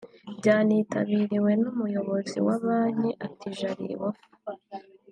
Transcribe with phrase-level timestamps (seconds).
[0.39, 4.27] byanitabiriwe n’Umuyobozi wa Banki Attijariwafa